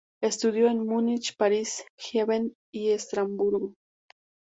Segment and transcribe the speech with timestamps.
[0.19, 3.75] Estudió en Múnich, París, Gießen y Estrasburgo.